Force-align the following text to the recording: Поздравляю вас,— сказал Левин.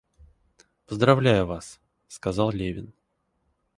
Поздравляю 0.87 1.45
вас,— 1.45 1.79
сказал 2.07 2.49
Левин. 2.51 2.91